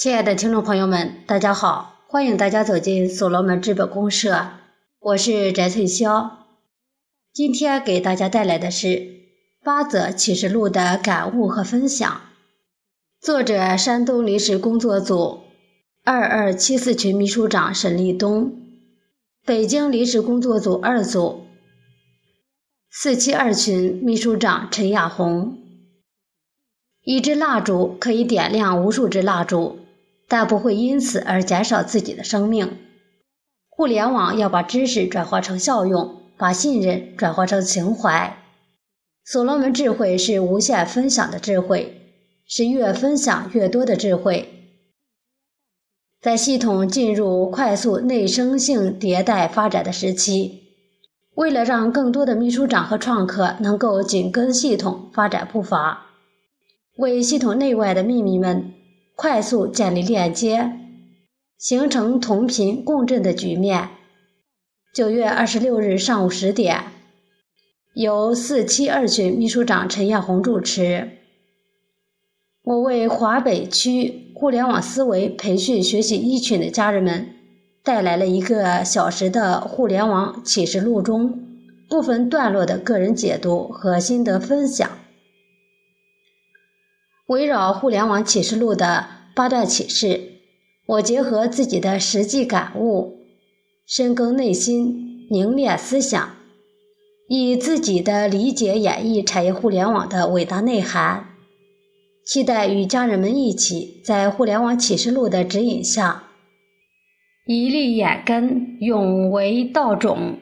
[0.00, 4.46] 亲爱的听众朋友们，大家好，欢迎大家走进所罗门资本公社，
[4.98, 6.30] 我是翟翠霄。
[7.34, 9.06] 今天给大家带来的是
[9.62, 12.22] 八则启示录的感悟和分享。
[13.20, 15.40] 作者：山东临时工作组
[16.02, 18.58] 二二七四群秘书长沈立东，
[19.44, 21.44] 北京临时工作组二组
[22.90, 25.58] 四七二群秘书长陈亚红。
[27.02, 29.79] 一支蜡烛可以点亮无数支蜡烛。
[30.30, 32.78] 但不会因此而减少自己的生命。
[33.68, 38.36] 互联网要把知识转化成效用，把信任转化成情怀。
[39.24, 42.00] 所罗门智慧是无限分享的智慧，
[42.46, 44.70] 是越分享越多的智慧。
[46.20, 50.62] 在系统进入快速内生性迭代发展的时期，
[51.34, 56.06] 为了让更多的秘书长和创客能够紧跟系统发展步伐，
[56.98, 58.74] 为系统内外的秘密们。
[59.20, 60.72] 快速建立链接，
[61.58, 63.90] 形成同频共振的局面。
[64.94, 66.84] 九月二十六日上午十点，
[67.92, 71.10] 由四七二群秘书长陈艳红主持。
[72.62, 77.26] 我为华北区互联网思维培训学习一群的家人们
[77.84, 81.46] 带来了一个小时的互联网启示录中
[81.90, 84.90] 部分段落的个人解读和心得分享。
[87.30, 90.32] 围绕互联网启示录的八段启示，
[90.84, 93.18] 我结合自己的实际感悟，
[93.86, 96.34] 深耕内心，凝练思想，
[97.28, 101.28] 以自己的理解演绎产业互联网的伟大内涵。
[102.26, 106.24] 期待与家人们一起，在互联网启示录的指引下，
[107.46, 110.36] 一粒眼根，永为道种。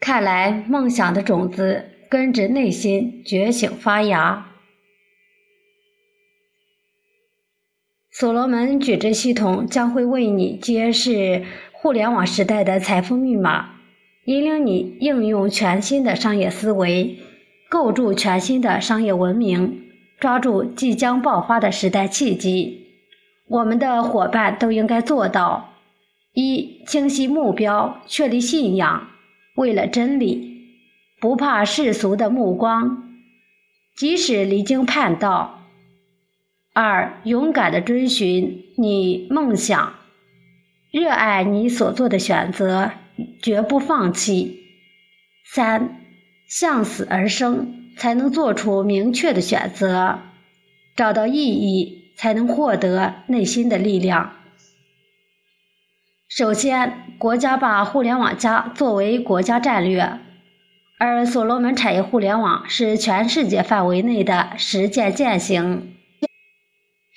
[0.00, 4.47] 看来，梦想的种子根植内心，觉醒发芽。
[8.18, 13.76] 所罗门矩阵系统将会为你揭示互联网时代的财富密码，
[14.24, 17.16] 引领你应用全新的商业思维，
[17.70, 19.82] 构筑全新的商业文明，
[20.18, 22.88] 抓住即将爆发的时代契机。
[23.46, 25.74] 我们的伙伴都应该做到：
[26.34, 29.06] 一、清晰目标，确立信仰，
[29.54, 30.66] 为了真理，
[31.20, 33.14] 不怕世俗的目光，
[33.96, 35.57] 即使离经叛道。
[36.74, 39.94] 二、勇敢的追寻你梦想，
[40.92, 42.92] 热爱你所做的选择，
[43.42, 44.60] 绝不放弃。
[45.44, 46.00] 三、
[46.46, 50.20] 向死而生，才能做出明确的选择，
[50.94, 54.34] 找到意义，才能获得内心的力量。
[56.28, 60.20] 首先，国家把互联网加作为国家战略，
[60.98, 65.94] 而所罗门产业互联网是全世界范围内的实践践行。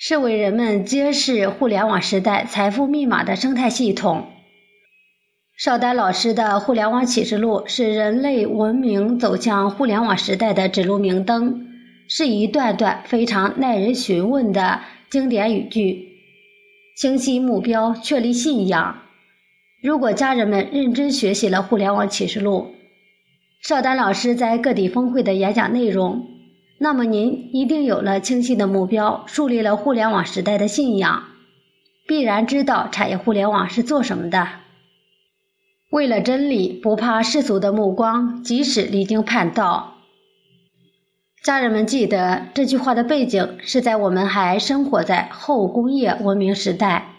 [0.04, 4.26] 是为人们揭示互联网时代财富密码的生态系统。
[5.56, 11.68] 邵丹老师的《互联网启示录》是人类文明走向互联网时代的指路明灯，
[12.08, 16.08] 是一段段非常耐人寻味的经典语句。
[16.96, 19.02] 清晰目标，确立信仰。
[19.84, 22.74] 如果家人们认真学习了《互联网启示录》，
[23.68, 26.31] 邵丹老师在各地峰会的演讲内容。
[26.82, 31.22] 那么您一定有了清晰的目标，树立了互联网时代的信仰，
[32.08, 34.48] 必然知道产业互联网是做什么的。
[35.92, 39.98] 为了真理，不怕世俗的目光，即使离经叛道。
[41.44, 47.14] 家人们记得这句话的背景是在我们还生活在后工业文明时代，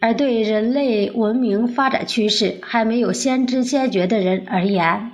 [0.00, 5.12] 而对人类文明发展趋势还没有先知先觉的人而言，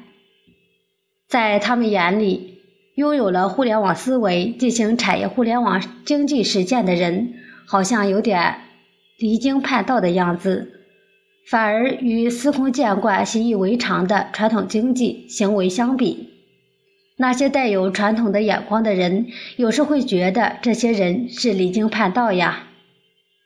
[1.26, 2.51] 在他们眼里。
[3.02, 7.34] 拥有了互联网思维进行产业互联网经济实践的人，
[7.66, 8.54] 好像有点
[9.18, 10.70] 离经叛道的样子，
[11.50, 16.28] 反而与司空见惯、习以为常的传统经济行为相比，
[17.16, 19.26] 那些带有传统的眼光的人，
[19.56, 22.68] 有时会觉得这些人是离经叛道呀。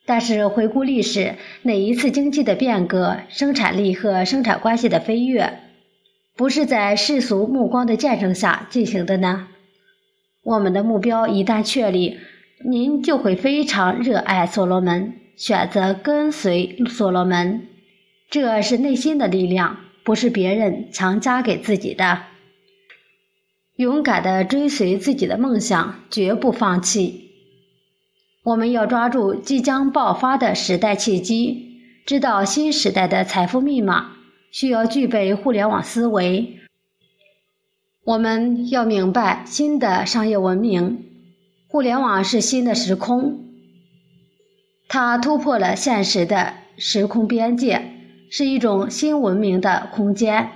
[0.04, 5.60] 但是回顾历史，哪一次经济的变革、生产力和生产关系的飞跃？
[6.36, 9.48] 不是在世俗目光的见证下进行的呢？
[10.42, 12.18] 我们的目标一旦确立，
[12.68, 17.66] 您就会非常热爱所罗门，选择跟随所罗门。
[18.28, 22.24] 这是内心的力量，不是别人强加给自己的。
[23.76, 27.30] 勇敢的追随自己的梦想，绝不放弃。
[28.42, 34.15] 我们要抓住即将爆发的时代契机，知道新时代的财富密码。
[34.56, 36.60] 需要具备互联网思维，
[38.04, 41.04] 我们要明白新的商业文明，
[41.68, 43.44] 互联网是新的时空。
[44.88, 47.92] 它突破了现实的时空边界，
[48.30, 50.48] 是一种新文明的空间。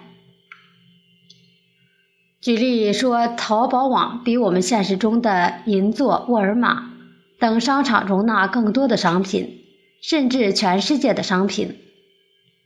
[2.41, 6.91] 举例说，淘宝网比我们现实中的银座、沃尔玛
[7.39, 9.61] 等商场容纳更多的商品，
[10.01, 11.77] 甚至全世界的商品。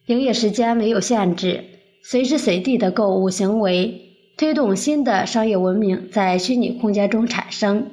[0.06, 1.64] 营业时间没有限制，
[2.02, 4.02] 随时随地的购物行为，
[4.36, 7.90] 推动新的商业文明在虚拟空间中产生，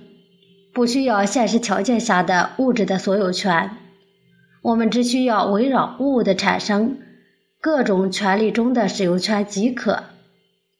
[0.73, 3.77] 不需要现实条件下的物质的所有权。
[4.61, 6.97] 我们只需要围绕物的产生
[7.61, 10.03] 各种权利中的使用权即可。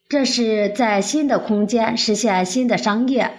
[0.10, 3.32] 这是在新的空间实现新的商业，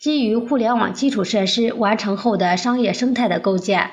[0.00, 3.90] 基于互联网基础设施完成后的商业生态的构建。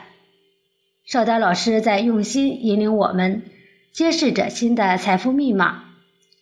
[1.07, 3.43] 邵丹老师在用心引领我们，
[3.93, 5.85] 揭示着新的财富密码。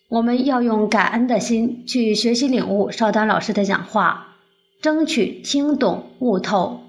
[0.09, 4.37] 我们要用感恩的心去学习领悟邵丹老师的讲话，
[4.81, 6.81] 争取听懂悟透，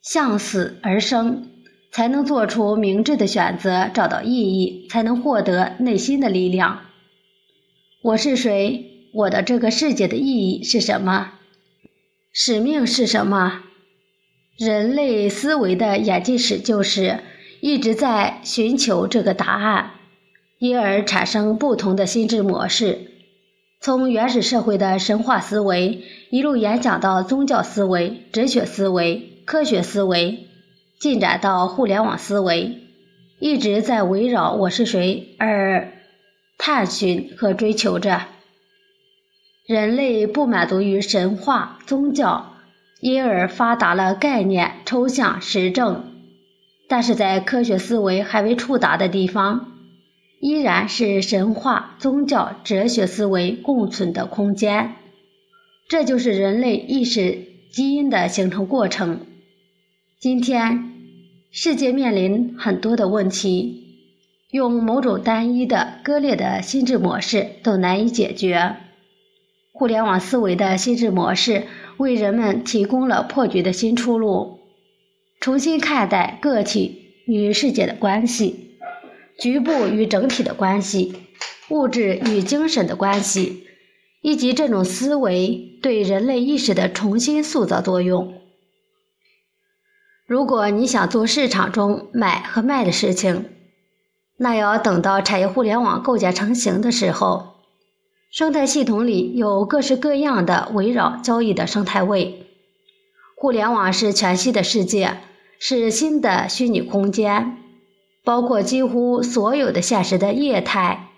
[0.00, 1.48] 向死而生。
[1.90, 6.82] 才能做出明智的选择，找到意义，才能获得内心的力量。
[8.00, 9.08] 我是谁？
[9.12, 11.32] 我的这个世界的意义是什么？
[12.32, 13.64] 使命是什么？
[14.60, 17.20] 人类思维的演进史就是
[17.62, 19.92] 一直在寻求这个答案，
[20.58, 22.98] 因而产生不同的心智模式。
[23.80, 30.46] 从原始社会的神话思维，一路演讲到宗教思维、哲学思维、科学思维。
[31.00, 32.80] 进展到互联网思维，
[33.38, 35.90] 一直在围绕我是谁而
[36.58, 38.26] 探寻和追求着。
[39.66, 42.49] 人类不满足于神话宗教，
[43.00, 46.04] 因而发达了概念、抽象、实证。
[46.88, 49.72] 但是在科学思维还未触达的地方，
[50.40, 54.94] 依然是神话宗教、哲学思维共存的空间。
[55.88, 59.20] 这就是人类意识基因的形成过程。
[60.18, 60.92] 今天，
[61.50, 63.86] 世界面临很多的问题，
[64.50, 68.76] 用某种单一的、割裂的心智模式都难以解决。
[69.72, 71.64] 互联网思维的心智模式
[72.00, 74.60] 为人们提供了破局的新出路，
[75.38, 78.78] 重新看待个体与世界的关系、
[79.38, 81.14] 局部与整体的关系、
[81.68, 83.64] 物质与精神的关系，
[84.22, 88.32] 以及这种思维对人类意识的重新塑造作用。
[90.26, 93.50] 如果你想做市场中买和卖的事情，
[94.38, 97.59] 那要等到产业互联网构建成型的时候，
[98.30, 102.46] 生态系统里有各式各样的围绕交易的生态位。
[103.36, 105.16] 互联网是全息的世界，
[105.58, 107.56] 是新的虚拟空间，
[108.22, 111.08] 包括几乎所有的现实的业态。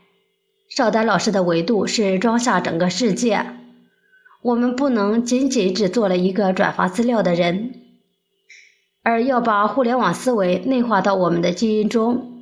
[0.70, 3.44] 邵丹老师的维度是装下整个世界，
[4.40, 7.74] 我们不能仅仅只做了一个转发资料的人。
[9.02, 12.40] 而要把互联网思维内化到我们的基因中，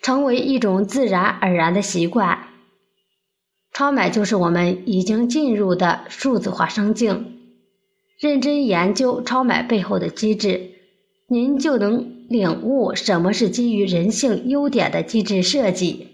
[0.00, 2.38] 成为一种自然而然的习惯。
[3.72, 7.38] 超买就是我们已经进入的数字化生境。
[8.18, 10.70] 认真研究超买背后的机制，
[11.26, 16.08] 您就能领悟什么是基于人性优点的机制设计。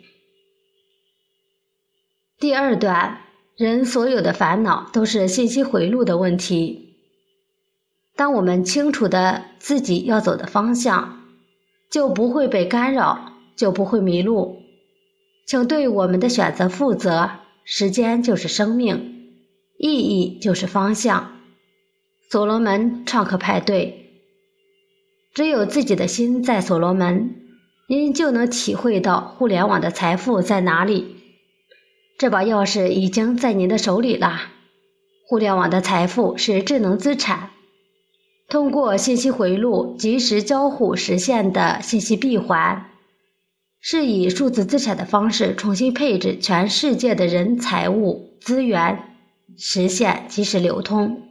[2.38, 3.22] 第二段，
[3.56, 6.94] 人所有的烦恼都是信息回路的问题。
[8.14, 11.24] 当我们清楚的自己要走的方向，
[11.90, 14.62] 就不会被干扰，就不会迷路。
[15.46, 17.30] 请对我们的选择负责。
[17.70, 19.34] 时间就是生命，
[19.76, 21.32] 意义就是方向。
[22.30, 24.22] 所罗门创客派对，
[25.34, 27.34] 只有自己的心在所罗门，
[27.86, 31.16] 您就能体会到互联网的财富在哪里。
[32.16, 34.50] 这把钥匙已经在您的手里啦。
[35.26, 37.50] 互联网的财富是智能资产。
[38.48, 42.87] 通过信息回路及时交互实现的信息闭环，
[43.80, 49.16] 是以数字资产的方式重新配置全世界的人、财物、资源，
[49.56, 51.22] 实现及时流通。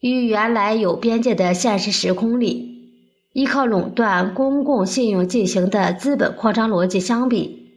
[0.00, 2.92] 与原来有边界的现实时空里，
[3.32, 7.72] 依靠垄断公共信用进行的资本扩张逻辑相比，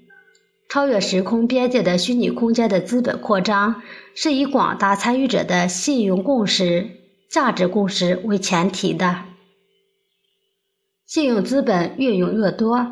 [0.70, 3.82] 超越时空边界的虚拟空间的资本扩张，
[4.16, 6.98] 是以广大参与者的信用共识。
[7.30, 9.24] 价值共识为前提的，
[11.06, 12.92] 信用资本越用越多，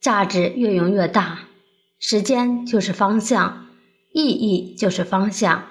[0.00, 1.40] 价值越用越大，
[1.98, 3.66] 时间就是方向，
[4.12, 5.66] 意义就是方向。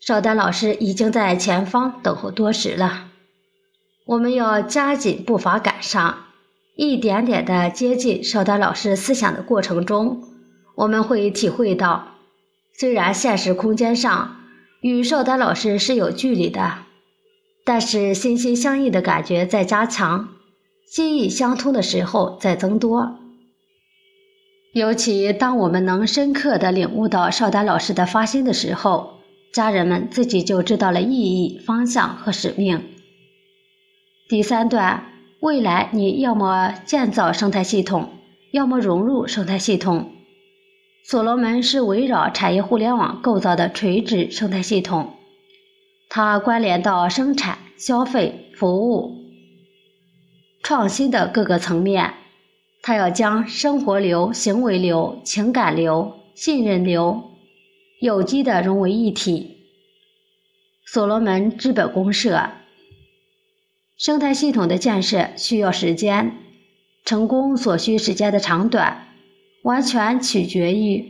[0.00, 3.08] 邵丹老师已经在前方等候多时了，
[4.06, 6.26] 我们要加紧步伐赶上，
[6.76, 10.22] 一点点的接近邵丹老师思想的过程中，
[10.76, 12.14] 我们会体会到，
[12.72, 14.36] 虽然现实空间上
[14.82, 16.78] 与邵丹老师是有距离的。
[17.64, 20.28] 但是心心相印的感觉在加强，
[20.86, 23.18] 心意相通的时候在增多。
[24.72, 29.14] 尤其当我们能深刻地领悟到邵丹老师的发心的时候，
[29.52, 32.84] 家人们自己就知道了意义、方向和使命。
[34.28, 35.04] 第三段，
[35.40, 38.10] 未来你要么建造生态系统，
[38.52, 40.12] 要么融入生态系统。
[41.02, 45.14] 所罗门是围绕产业互联网构造的垂直生态系统，
[46.10, 49.16] 它关联到生产、消费、服务、
[50.62, 52.12] 创新的各个层面。
[52.82, 57.22] 它要将生活流、行为流、情感流、信任流
[58.00, 59.56] 有机的融为一体。
[60.86, 62.50] 所罗门资本公社。
[63.98, 66.32] 生态系统的建设需要时间，
[67.04, 69.08] 成功所需时间的长短，
[69.64, 71.04] 完全取决于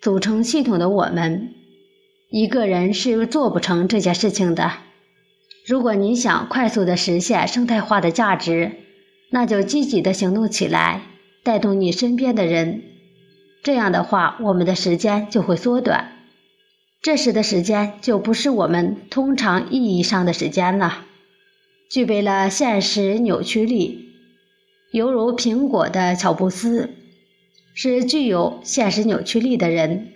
[0.00, 1.52] 组成系统的我们。
[2.30, 4.72] 一个人是做不成这件事情的。
[5.66, 8.72] 如果你想快速的实现生态化的价值，
[9.32, 11.02] 那就积极的行动起来，
[11.42, 12.82] 带动你身边的人。
[13.62, 16.12] 这样的话，我们的时间就会缩短。
[17.00, 21.06] 这时的时间就不是我们通常意义上的时间了。
[21.90, 24.10] 具备了现实扭曲力，
[24.92, 26.90] 犹如苹果的乔布斯
[27.74, 30.12] 是具有现实扭曲力的人。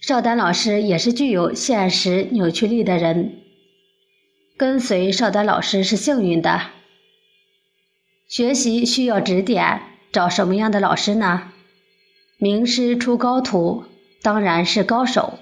[0.00, 3.40] 邵丹老师也是具有现实扭曲力的人。
[4.56, 6.77] 跟随邵丹老师是幸运的。
[8.28, 9.80] 学习需要指点，
[10.12, 11.50] 找什么样的老师呢？
[12.36, 13.84] 名师出高徒，
[14.22, 15.38] 当然是高手。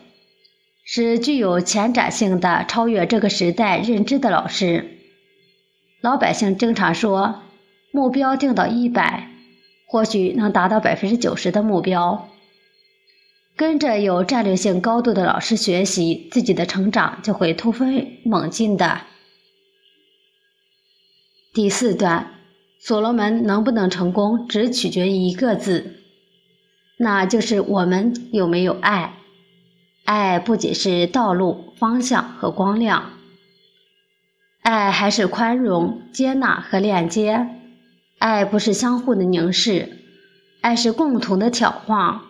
[0.85, 4.99] 是具有前瞻性的、超越这个时代认知的老师。
[6.01, 7.43] 老百姓经常说，
[7.91, 9.31] 目标定到一百，
[9.89, 12.29] 或许能达到百分之九十的目标。
[13.57, 19.01] 跟着有战略性高度的老师学习，自己的成长就会突飞猛进的。
[21.53, 22.35] 第四段，
[22.87, 26.05] 所罗门能不能成功，只取决于一个字，
[26.97, 29.15] 那就是我们有没有爱。
[30.05, 33.11] 爱不仅是道路方向和光亮，
[34.63, 37.49] 爱还是宽容、接纳和链接。
[38.19, 40.05] 爱不是相互的凝视，
[40.61, 42.27] 爱是共同的眺望。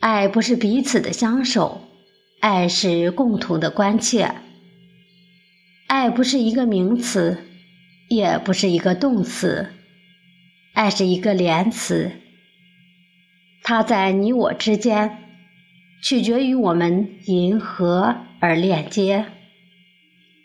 [0.00, 1.80] 爱不是彼此的相守，
[2.40, 4.34] 爱是共同的关切。
[5.86, 7.38] 爱不是一个名词，
[8.08, 9.68] 也不是一个动词，
[10.72, 12.12] 爱是一个连词，
[13.62, 15.18] 它在你我之间。
[16.02, 19.24] 取决于我们银河而链接。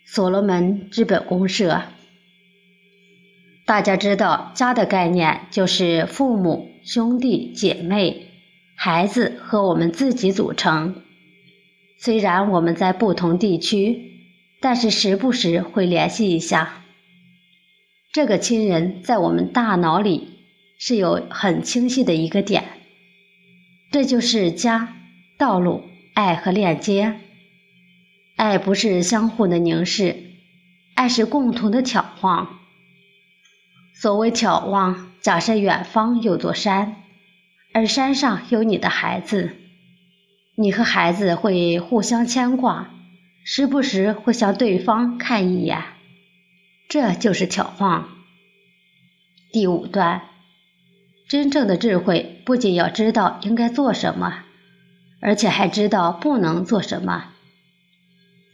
[0.06, 1.82] 所罗门资本公社，
[3.66, 8.28] 大家知道家的概念就是父母、兄弟姐妹、
[8.78, 11.04] 孩子和我们自己组成。
[12.00, 14.00] 虽然我们在不同地区，
[14.62, 16.86] 但是时不时会联系一下。
[18.12, 20.40] 这个亲人在我们大脑里
[20.80, 22.64] 是有很清晰的一个点，
[23.92, 24.96] 这就是家。
[25.38, 25.84] 道路、
[26.16, 27.18] 爱和链接，
[28.36, 30.18] 爱不是相互的凝视，
[30.96, 32.60] 爱是共同的眺望。
[33.94, 36.98] 所谓眺望，假设远方有座山，
[37.74, 39.56] 而山上有你的孩子，
[40.56, 42.90] 你和孩子会互相牵挂，
[43.46, 45.82] 时不时会向对方看一眼，
[46.90, 48.10] 这就是眺望。
[49.54, 50.24] 第五段，
[51.30, 54.44] 真正的智慧不仅要知道应该做什么。
[55.22, 57.34] 而且还知道不能做什么。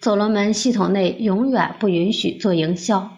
[0.02, 3.18] 所罗门系统内永远不允许做营销，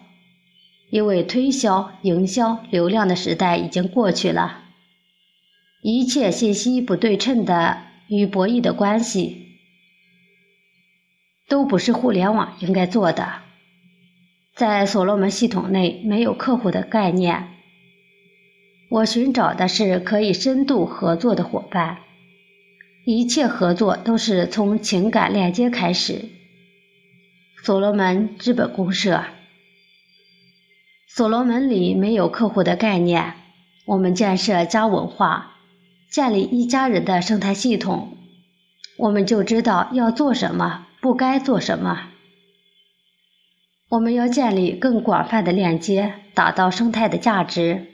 [0.90, 4.64] 因为推销、营销、流量的时代已经过去了。
[5.80, 9.46] 一切信息不对称的与博弈的关系，
[11.48, 13.47] 都不是互联网应该做的。
[14.58, 17.50] 在所罗门系统内没有客户的概念，
[18.90, 21.98] 我寻找的是可以深度合作的伙伴。
[23.06, 26.24] 一切合作都是从情感链接开始。
[27.62, 29.22] 所罗门资本公社，
[31.06, 33.34] 所罗门里没有客户的概念。
[33.86, 35.52] 我们建设家文化，
[36.10, 38.18] 建立一家人的生态系统，
[38.98, 42.08] 我们就知道要做什么，不该做什么。
[43.90, 47.86] 我们要建立更广泛的链接，打造生态的价值。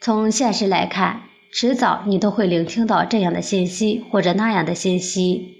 [0.00, 1.22] 从现实来看。
[1.50, 5.54] 迟早你都会聆听到这样的信息或者那样的信息。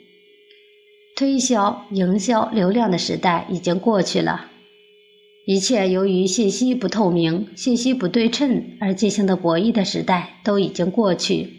[1.17, 4.51] 推销、营销、流量的时代已经过去了，
[5.47, 11.55] 一切由于信息不透明、信息不对称而进行的博弈的时代都已经过去。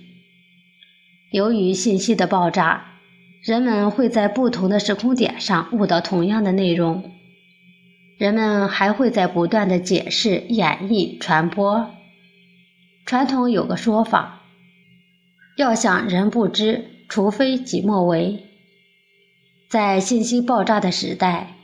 [1.32, 3.00] 由于信息的爆炸，
[3.44, 7.12] 人们会在不同的时空点上悟到同样的内容，
[8.20, 11.90] 人们还会在不断的解释、演绎、传播。
[13.06, 14.42] 传统有个说法
[15.56, 18.44] ：“要想人不知，除非己莫为。”
[19.72, 21.56] 在信息爆炸的时代，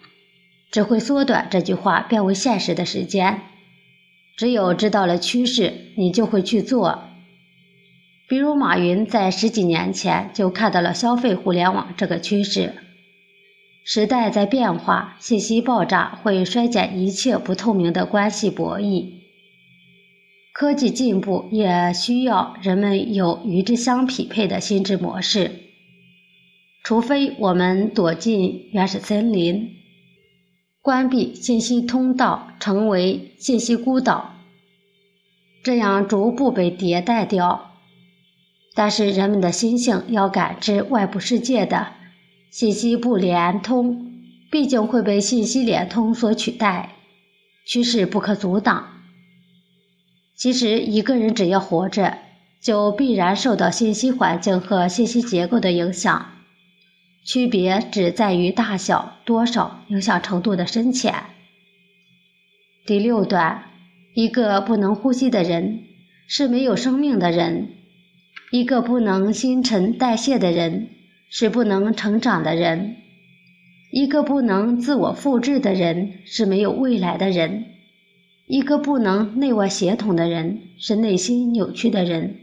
[0.71, 3.41] 只会缩短这句话变为现实的时间。
[4.37, 7.03] 只有知道了趋势，你就会去做。
[8.29, 12.75] 比如马云在十几年前就看到了消费互联网这个趋势。
[13.87, 19.11] 时代在变化，信息爆炸会衰减一切不透明的关系博弈。
[20.51, 25.51] 科技进步也需要人们有与之相匹配的心智模式。
[26.83, 29.75] 除非我们躲进原始森林，
[30.81, 34.33] 关闭信息通道，成为信息孤岛，
[35.63, 37.73] 这样逐步被迭代掉。
[38.73, 41.93] 但是人们的心性要感知外部世界的
[42.55, 44.13] 信息不连通，
[44.49, 46.95] 毕竟会被信息连通所取代，
[47.67, 49.01] 趋势不可阻挡。
[50.37, 52.17] 其实一个人只要活着，
[52.61, 56.27] 就必然受到信息环境和信息结构的影响，
[57.25, 61.13] 区别只在于大小、多少、影响程度的深浅。
[62.85, 63.65] 第六段，
[64.13, 65.83] 一个不能呼吸的人
[66.29, 67.67] 是没有生命的人。
[68.49, 70.87] 一个不能新陈代谢的人
[71.29, 72.95] 是不能成长的人，
[73.91, 77.65] 一个不能自我复制的人是没有未来的人，
[78.47, 82.37] 一个不能内外协同的人是内心扭曲的人，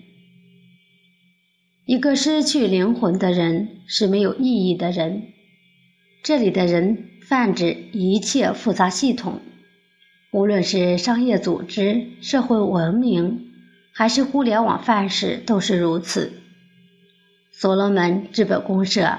[1.86, 5.22] 一个失去灵魂的人是没有意义的人。
[6.22, 9.40] 这里的人泛指一切复杂系统，
[10.32, 13.48] 无论是商业组织、社会文明。
[13.94, 16.41] 还是互联网范式都是如此。
[17.52, 19.18] 所罗门资本公社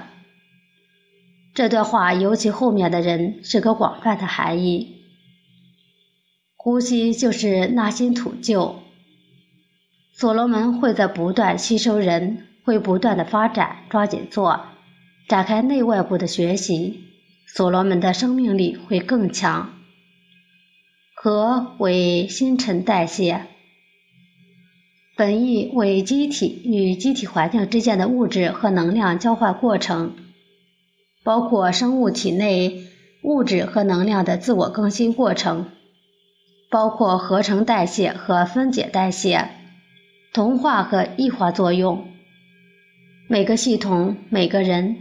[1.54, 5.02] 这段话，尤其后面的人是个广泛的含义。
[6.56, 8.80] 呼吸就是纳新土旧。
[10.12, 14.66] 所罗门会在不断吸收人，会不断的发展，抓紧做，
[15.28, 17.04] 展开内外部的学习。
[17.46, 19.74] 所罗门的生命力会更强。
[21.14, 23.46] 和为新陈代谢。
[25.16, 30.16] 本意为机体与机体环境之间的物质和能量交换过程，
[31.22, 32.82] 包括生物体内
[33.22, 35.70] 物质和能量的自我更新过程，
[36.68, 39.50] 包括合成代谢和分解代谢、
[40.32, 42.08] 同化和异化作用。
[43.28, 44.96] 每个系统、每个人、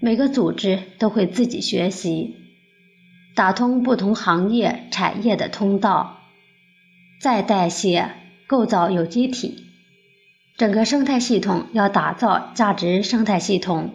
[0.00, 2.34] 每个组织都会自己学习，
[3.36, 6.18] 打通不同行业、产业的通道，
[7.20, 8.10] 再代谢。
[8.52, 9.64] 构造有机体，
[10.58, 13.94] 整个生态系统要打造价值生态系统，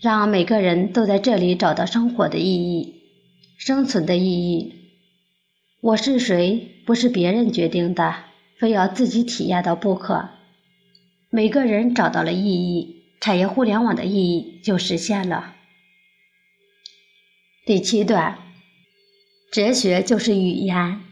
[0.00, 3.02] 让每个人都在这里找到生活的意义、
[3.58, 4.72] 生存的意义。
[5.82, 8.14] 我是谁，不是别人决定的，
[8.58, 10.30] 非要自己体验到不可。
[11.28, 15.56] 每个人找到了意义，产业互联网的意义就实现了。
[17.66, 18.38] 第七段，
[19.52, 21.02] 哲学就是语言，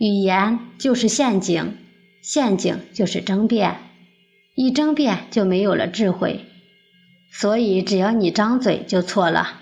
[0.00, 1.78] 语言就是陷阱。
[2.22, 3.78] 陷阱就是争辩，
[4.54, 6.46] 一争辩就没有了智慧，
[7.32, 9.60] 所以只要你张嘴就错了。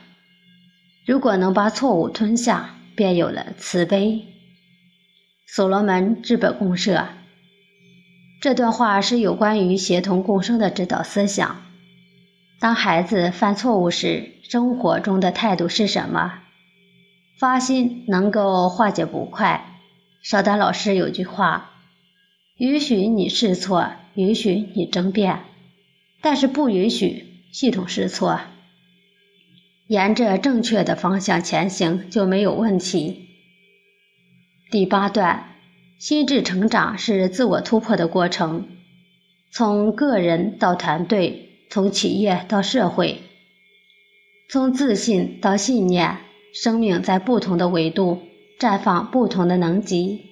[1.07, 4.27] 如果能把错误吞下，便有了慈悲。
[5.47, 7.09] 所罗门治本公社
[8.43, 11.63] 这段话是有关于协同共生的指导思想。
[12.61, 16.43] 当孩子犯错误时，生活中的态度是什么？
[17.39, 19.81] 发心能够化解不快。
[20.23, 21.71] 邵丹老师有句话。
[22.61, 25.45] 允许你试错，允许你争辩，
[26.21, 28.39] 但是不允许系统试错。
[29.87, 33.29] 沿着正确的方向前行就没有问题。
[34.71, 35.55] 第八段，
[35.99, 38.69] 心智成长是自我突破的过程，
[39.51, 43.23] 从个人到团队，从企业到社会，
[44.51, 46.19] 从自信到信念，
[46.53, 48.21] 生命在不同的维度
[48.59, 50.27] 绽放不同的能级。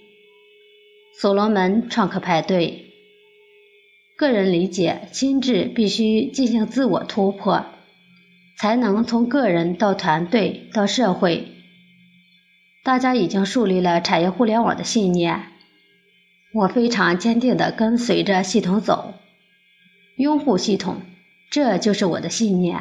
[1.20, 2.92] 所罗门创客派对，
[4.16, 7.66] 个人理解，心智必须进行自我突破，
[8.57, 11.48] 才能从个人到团队到社会。
[12.85, 15.42] 大家已经树立了产业互联网的信念，
[16.54, 19.14] 我非常坚定地跟随着系统走，
[20.18, 21.02] 拥护系统，
[21.50, 22.81] 这就是我的信念。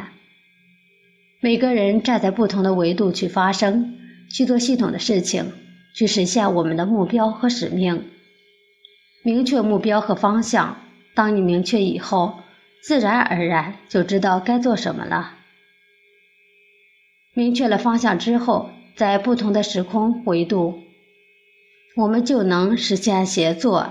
[1.40, 3.98] 每个人站在不同的维度去发声，
[4.30, 5.54] 去做系统的事情，
[5.96, 8.12] 去实现我们的目标和使命。
[9.28, 10.78] 明确目标和方向。
[11.14, 12.40] 当你明确以后，
[12.82, 15.34] 自然而然就知道该做什么了。
[17.34, 20.82] 明确了方向之后，在不同的时空维度，
[21.98, 23.90] 我们就能实现协作，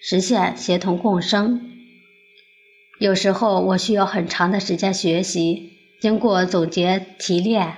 [0.00, 1.70] 实现协同共生。
[2.98, 7.76] 有时候我需要很长的时间学习，经过总结提炼，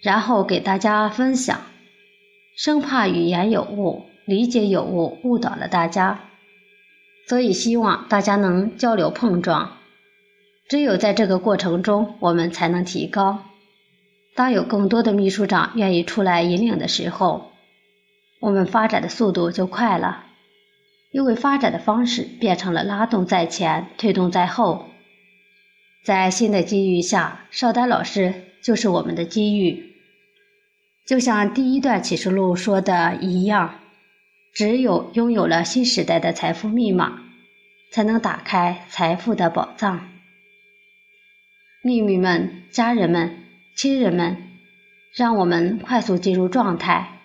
[0.00, 1.60] 然后给大家分享，
[2.56, 6.20] 生怕语言有误、理解有误，误导了大家。
[7.26, 9.78] 所以希望大家能交流碰撞，
[10.68, 13.44] 只有在这个过程中，我们才能提高。
[14.34, 17.52] 当有更多的秘书长愿意出来引领的时候，
[18.38, 20.26] 我们发展的速度就快了，
[21.10, 24.84] 因为发展的方式变成了拉动在前，推动在后。
[26.04, 29.94] 在新的机遇下，邵丹老师就是我们的机遇。
[31.06, 33.80] 就像第一段启示录说的一样，
[34.58, 37.22] 只有拥有了新时代的财富密码，
[37.92, 40.08] 才能打开财富的宝藏。
[41.80, 43.44] 秘密们，家人们。
[43.76, 44.48] 亲人们，
[45.14, 47.20] 让我们快速进入状态，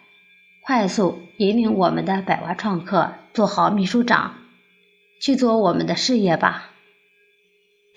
[0.61, 4.35] 快速引领我们的百万创客做好秘书长，
[5.19, 6.69] 去做我们的事业吧。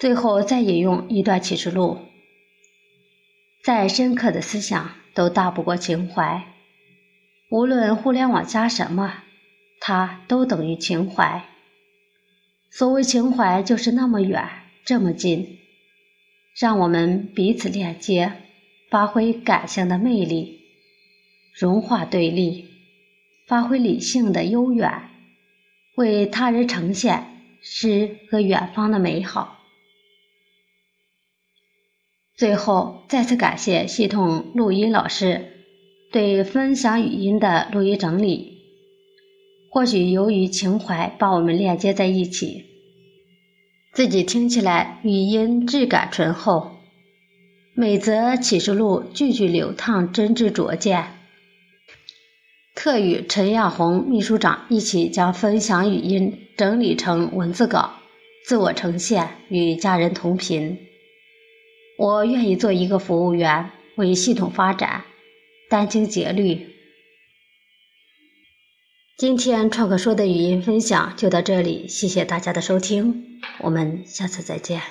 [0.01, 1.99] 最后再引用一段启示录：
[3.63, 6.43] 再深刻的思想都大不过情怀。
[7.51, 9.23] 无论互联网加什么，
[9.89, 11.45] 它都等于情怀。
[12.71, 14.45] 所谓情怀，就是那么远，
[14.85, 15.61] 这么近，
[16.59, 18.33] 让我们彼此链接。
[18.91, 20.61] 发挥感性的魅力，
[21.55, 22.67] 融化对立，
[23.47, 25.09] 发挥理性的悠远，
[25.95, 27.25] 为他人呈现
[27.63, 29.61] 诗和远方的美好。
[32.35, 35.65] 最后，再次感谢系统录音老师
[36.11, 38.56] 对分享语音的录音整理。
[39.77, 42.65] 或许由于情怀把我们链接在一起，
[43.93, 46.79] 自己听起来语音质感醇厚。
[47.75, 51.09] 每则启示录句句流淌，真知灼见。
[52.75, 57.97] 特与陈亚红秘书长一起将分享语音整理成文字稿，
[58.47, 60.79] 自我呈现，与家人同频。
[61.99, 65.05] 我愿意做一个服务员，为系统发展
[65.69, 66.76] 殚精竭虑。
[69.17, 74.83] 今天创客说的语音分享就到这里，谢谢大家的收听，我们下次再见。